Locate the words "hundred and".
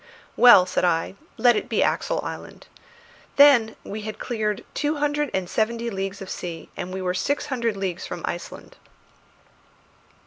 4.95-5.47